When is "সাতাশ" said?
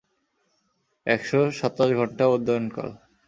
1.59-1.89